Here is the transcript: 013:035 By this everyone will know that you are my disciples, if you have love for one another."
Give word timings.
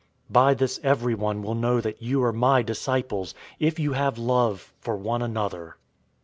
013:035 0.29 0.33
By 0.33 0.53
this 0.55 0.79
everyone 0.81 1.43
will 1.43 1.53
know 1.53 1.79
that 1.79 2.01
you 2.01 2.23
are 2.23 2.33
my 2.33 2.63
disciples, 2.63 3.35
if 3.59 3.77
you 3.77 3.93
have 3.93 4.17
love 4.17 4.73
for 4.79 4.95
one 4.97 5.21
another." 5.21 5.77